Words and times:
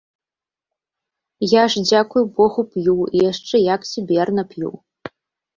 Я 1.51 1.63
ж, 1.73 1.83
дзякуй 1.89 2.23
богу, 2.39 2.65
п'ю, 2.71 2.97
і 3.19 3.21
яшчэ 3.31 3.55
як 3.75 3.81
сіберна 3.93 4.49
п'ю! 4.55 4.69